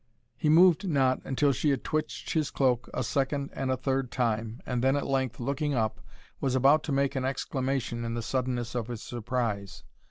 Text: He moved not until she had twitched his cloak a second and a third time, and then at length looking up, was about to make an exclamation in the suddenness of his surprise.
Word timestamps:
He 0.35 0.49
moved 0.49 0.87
not 0.89 1.21
until 1.23 1.51
she 1.53 1.69
had 1.69 1.83
twitched 1.83 2.33
his 2.33 2.49
cloak 2.49 2.89
a 2.91 3.03
second 3.03 3.51
and 3.53 3.69
a 3.69 3.77
third 3.77 4.09
time, 4.09 4.59
and 4.65 4.83
then 4.83 4.95
at 4.95 5.05
length 5.05 5.39
looking 5.39 5.75
up, 5.75 6.01
was 6.39 6.55
about 6.55 6.81
to 6.85 6.91
make 6.91 7.15
an 7.15 7.23
exclamation 7.23 8.03
in 8.03 8.15
the 8.15 8.23
suddenness 8.23 8.73
of 8.73 8.87
his 8.87 9.03
surprise. 9.03 9.83